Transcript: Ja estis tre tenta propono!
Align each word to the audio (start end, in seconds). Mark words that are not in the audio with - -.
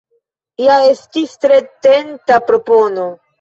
Ja 0.67 0.77
estis 0.93 1.35
tre 1.43 1.59
tenta 1.89 2.41
propono! 2.49 3.07